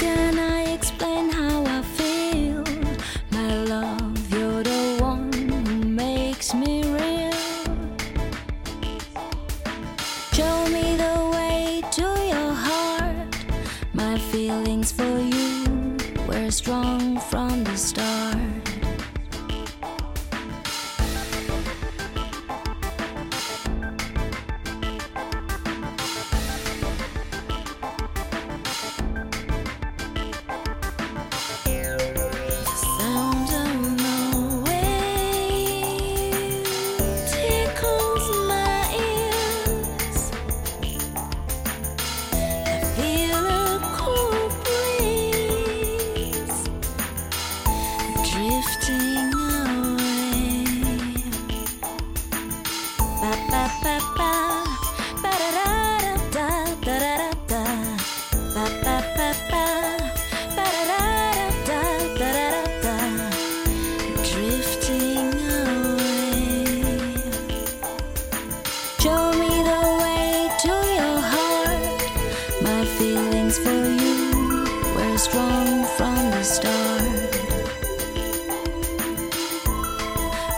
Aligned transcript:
can 0.00 0.38
I 0.38 0.62
explain 0.72 1.30
how 1.30 1.62
I 1.66 1.82
feel? 1.82 2.64
My 3.30 3.54
love, 3.64 4.32
you're 4.32 4.62
the 4.62 4.96
one 4.98 5.30
who 5.32 5.60
makes 5.84 6.54
me 6.54 6.82
real. 6.84 7.32
Show 10.32 10.56
me 10.76 10.96
the 11.04 11.16
way 11.36 11.82
to 11.96 12.06
your 12.32 12.52
heart. 12.66 13.36
My 13.92 14.18
feelings 14.32 14.90
for 14.90 15.18
you 15.18 15.96
were 16.26 16.50
strong 16.50 17.20
from 17.20 17.62
the 17.64 17.76
start. 17.76 18.49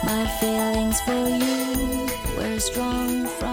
my 0.05 0.27
feelings 0.41 1.01
for 1.03 1.29
you 1.29 2.02
strong 2.59 3.27
from 3.27 3.52